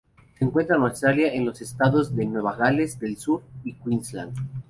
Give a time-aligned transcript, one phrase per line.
[0.39, 4.35] Se encuentra en Australia en los estados de Nueva Gales del Sur y Queensland.